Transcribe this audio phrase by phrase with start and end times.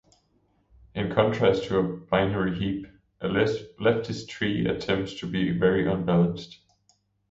[0.95, 2.87] In contrast to a "binary heap",
[3.21, 6.57] a leftist tree attempts to be very unbalanced.